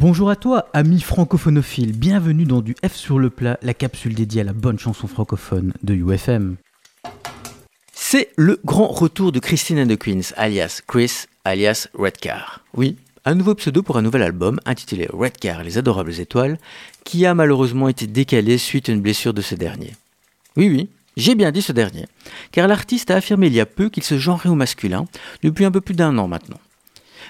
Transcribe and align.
Bonjour 0.00 0.30
à 0.30 0.36
toi, 0.36 0.68
ami 0.74 1.00
francophonophile, 1.00 1.90
bienvenue 1.90 2.44
dans 2.44 2.60
du 2.60 2.76
F 2.86 2.94
sur 2.94 3.18
le 3.18 3.30
plat, 3.30 3.58
la 3.62 3.74
capsule 3.74 4.14
dédiée 4.14 4.42
à 4.42 4.44
la 4.44 4.52
bonne 4.52 4.78
chanson 4.78 5.08
francophone 5.08 5.72
de 5.82 5.92
UFM. 5.92 6.54
C'est 7.94 8.28
le 8.36 8.60
grand 8.64 8.86
retour 8.86 9.32
de 9.32 9.40
Christine 9.40 9.80
and 9.80 9.88
the 9.88 9.98
Queens, 9.98 10.32
alias 10.36 10.82
Chris, 10.86 11.24
alias 11.44 11.88
Redcar. 11.94 12.60
Oui, 12.74 12.96
un 13.24 13.34
nouveau 13.34 13.56
pseudo 13.56 13.82
pour 13.82 13.96
un 13.96 14.02
nouvel 14.02 14.22
album 14.22 14.60
intitulé 14.66 15.08
Redcar 15.12 15.64
les 15.64 15.78
adorables 15.78 16.20
étoiles, 16.20 16.58
qui 17.02 17.26
a 17.26 17.34
malheureusement 17.34 17.88
été 17.88 18.06
décalé 18.06 18.56
suite 18.56 18.88
à 18.88 18.92
une 18.92 19.02
blessure 19.02 19.34
de 19.34 19.42
ce 19.42 19.56
dernier. 19.56 19.96
Oui, 20.56 20.68
oui, 20.68 20.88
j'ai 21.16 21.34
bien 21.34 21.50
dit 21.50 21.60
ce 21.60 21.72
dernier, 21.72 22.06
car 22.52 22.68
l'artiste 22.68 23.10
a 23.10 23.16
affirmé 23.16 23.48
il 23.48 23.54
y 23.54 23.60
a 23.60 23.66
peu 23.66 23.88
qu'il 23.88 24.04
se 24.04 24.16
genrait 24.16 24.48
au 24.48 24.54
masculin 24.54 25.06
depuis 25.42 25.64
un 25.64 25.72
peu 25.72 25.80
plus 25.80 25.96
d'un 25.96 26.16
an 26.18 26.28
maintenant. 26.28 26.60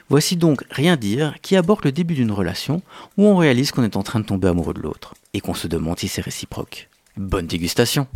Voici 0.09 0.37
donc 0.37 0.65
Rien 0.71 0.97
dire 0.97 1.35
qui 1.43 1.57
aborde 1.57 1.85
le 1.85 1.93
début 1.93 2.15
d'une 2.15 2.33
relation 2.33 2.83
où 3.17 3.27
on 3.27 3.37
réalise 3.37 3.73
qu'on 3.73 3.83
est 3.83 3.97
en 3.97 4.03
train 4.03 4.21
de 4.21 4.25
tomber 4.25 4.49
amoureux 4.49 4.75
de 4.75 4.81
l'autre 4.81 5.15
et 5.35 5.41
qu'on 5.41 5.55
se 5.55 5.69
demande 5.69 5.99
si 5.99 6.09
c'est 6.09 6.23
réciproque. 6.23 6.89
Bonne 7.17 7.47
dégustation 7.47 8.07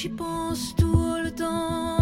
J'y 0.00 0.08
pense 0.08 0.74
tout 0.76 1.16
le 1.22 1.30
temps 1.30 1.99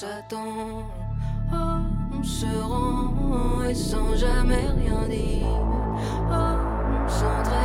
s'attend, 0.00 0.82
oh, 1.50 1.56
on 2.18 2.22
se 2.22 2.44
rend 2.44 3.64
et 3.64 3.74
sans 3.74 4.14
jamais 4.14 4.66
rien 4.76 5.08
dire. 5.08 5.46
Oh, 6.30 6.56
on 7.02 7.08
s'entraide, 7.08 7.55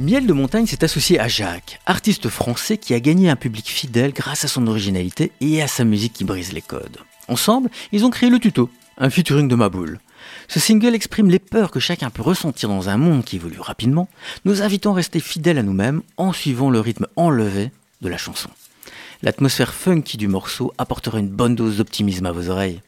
Miel 0.00 0.26
de 0.26 0.32
Montagne 0.32 0.64
s'est 0.64 0.82
associé 0.82 1.20
à 1.20 1.28
Jacques, 1.28 1.78
artiste 1.84 2.30
français 2.30 2.78
qui 2.78 2.94
a 2.94 3.00
gagné 3.00 3.28
un 3.28 3.36
public 3.36 3.68
fidèle 3.68 4.14
grâce 4.14 4.46
à 4.46 4.48
son 4.48 4.66
originalité 4.66 5.30
et 5.42 5.60
à 5.60 5.68
sa 5.68 5.84
musique 5.84 6.14
qui 6.14 6.24
brise 6.24 6.54
les 6.54 6.62
codes. 6.62 6.96
Ensemble, 7.28 7.68
ils 7.92 8.06
ont 8.06 8.08
créé 8.08 8.30
le 8.30 8.38
tuto, 8.38 8.70
un 8.96 9.10
featuring 9.10 9.46
de 9.46 9.54
Maboule. 9.54 10.00
Ce 10.48 10.58
single 10.58 10.94
exprime 10.94 11.28
les 11.28 11.38
peurs 11.38 11.70
que 11.70 11.80
chacun 11.80 12.08
peut 12.08 12.22
ressentir 12.22 12.70
dans 12.70 12.88
un 12.88 12.96
monde 12.96 13.26
qui 13.26 13.36
évolue 13.36 13.60
rapidement, 13.60 14.08
nous 14.46 14.62
invitant 14.62 14.92
à 14.92 14.96
rester 14.96 15.20
fidèles 15.20 15.58
à 15.58 15.62
nous-mêmes 15.62 16.00
en 16.16 16.32
suivant 16.32 16.70
le 16.70 16.80
rythme 16.80 17.06
enlevé 17.16 17.70
de 18.00 18.08
la 18.08 18.16
chanson. 18.16 18.48
L'atmosphère 19.22 19.74
funky 19.74 20.16
du 20.16 20.28
morceau 20.28 20.72
apportera 20.78 21.18
une 21.18 21.28
bonne 21.28 21.54
dose 21.54 21.76
d'optimisme 21.76 22.24
à 22.24 22.32
vos 22.32 22.48
oreilles. 22.48 22.80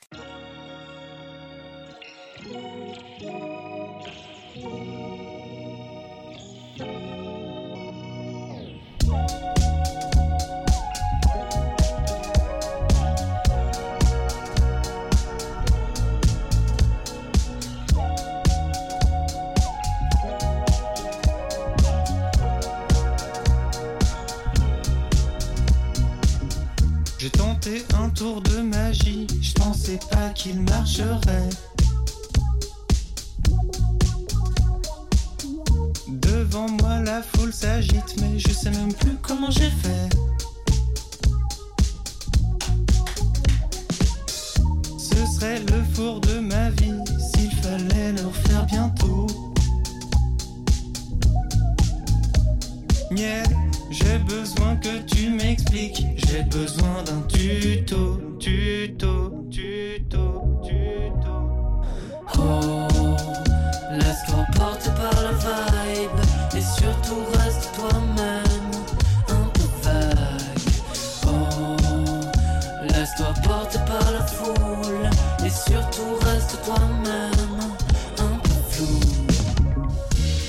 J'ai 27.22 27.30
tenté 27.30 27.84
un 27.94 28.08
tour 28.08 28.40
de 28.42 28.62
magie, 28.62 29.28
je 29.40 29.52
pensais 29.52 30.00
pas 30.10 30.30
qu'il 30.30 30.60
marcherait. 30.62 31.50
Devant 36.08 36.68
moi 36.68 36.98
la 36.98 37.22
foule 37.22 37.52
s'agite, 37.52 38.16
mais 38.20 38.40
je 38.40 38.48
sais 38.48 38.70
même 38.72 38.92
plus 38.92 39.16
comment 39.22 39.52
j'ai 39.52 39.70
fait. 39.70 40.08
Ce 44.98 45.14
serait 45.32 45.60
le 45.60 45.84
four 45.94 46.20
de 46.22 46.40
besoin 56.52 57.02
d'un 57.04 57.22
tuto, 57.28 58.20
tuto, 58.38 59.46
tuto, 59.50 60.60
tuto. 60.62 61.82
Oh, 62.38 62.88
laisse-toi 63.90 64.44
porter 64.54 64.90
par 64.90 65.22
la 65.22 65.32
vibe 65.32 66.20
et 66.54 66.60
surtout 66.60 67.24
reste 67.38 67.70
toi-même 67.74 68.70
un 69.28 69.48
peu 69.54 69.68
vague. 69.82 70.68
Oh, 71.26 71.76
laisse-toi 72.82 73.32
porter 73.42 73.78
par 73.86 74.12
la 74.12 74.26
foule 74.26 75.08
et 75.44 75.50
surtout 75.50 76.16
reste 76.26 76.58
toi-même 76.64 77.60
un 78.18 78.38
peu 78.42 78.58
flou. 78.68 79.00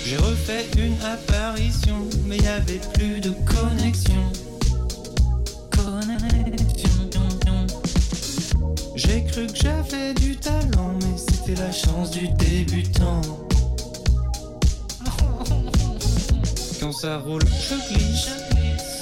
J'ai 0.05 0.17
refait 0.17 0.67
une 0.77 1.01
apparition, 1.01 2.07
mais 2.25 2.37
y 2.37 2.47
avait 2.47 2.81
plus 2.93 3.21
de 3.21 3.31
connexion. 3.45 4.31
cru 9.33 9.47
que 9.47 9.55
j'avais 9.55 10.13
du 10.13 10.35
talent, 10.35 10.93
mais 11.01 11.17
c'était 11.17 11.59
la 11.59 11.71
chance 11.71 12.11
du 12.11 12.27
débutant. 12.27 13.21
Quand 16.79 16.91
ça 16.91 17.17
roule, 17.17 17.41
je 17.41 17.93
glisse. 17.93 18.29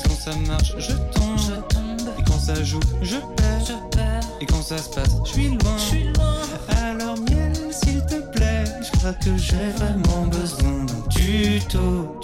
Quand 0.06 0.16
ça 0.16 0.36
marche, 0.48 0.74
je 0.78 0.94
tombe. 1.14 1.66
Et 2.18 2.24
quand 2.24 2.40
ça 2.40 2.64
joue, 2.64 2.80
je 3.02 3.18
perds. 3.36 4.22
Et 4.40 4.46
quand 4.46 4.62
ça 4.62 4.78
se 4.78 4.90
passe, 4.90 5.18
je 5.26 5.32
suis 5.32 5.50
loin. 5.50 5.78
Alors 6.70 7.18
miel, 7.30 7.54
s'il 7.72 8.02
te 8.06 8.22
plaît, 8.32 8.64
je 8.82 8.98
crois 9.00 9.14
que 9.14 9.36
j'ai 9.38 9.70
vraiment 9.76 10.28
besoin 10.28 10.86
d'un 10.86 11.10
tuto. 11.10 12.21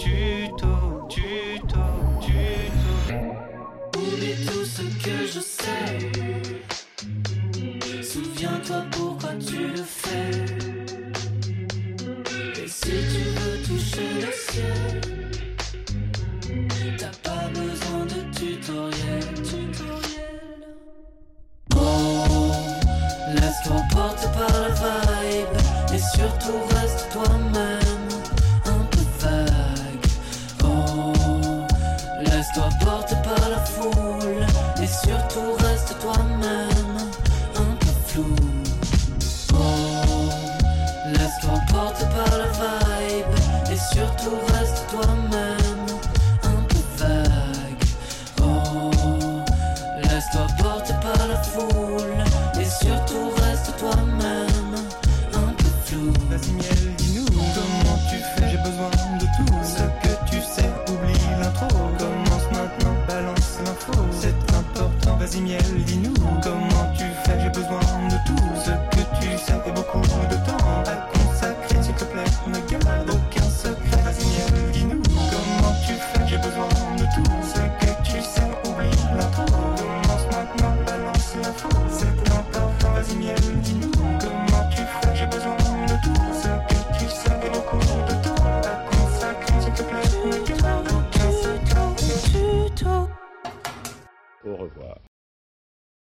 to 44.30 44.57